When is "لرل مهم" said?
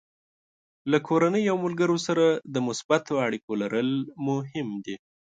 3.61-4.69